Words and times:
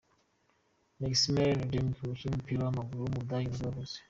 Maximilian 0.99 1.59
Riedmüller, 1.61 2.03
umukinnyi 2.05 2.31
w’umupira 2.33 2.59
w’amaguru 2.63 2.99
w’umudage 3.01 3.47
nibwo 3.49 3.63
yavutse. 3.67 3.95